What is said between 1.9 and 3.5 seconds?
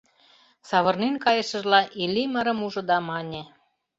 Иллимарым ужо да мане: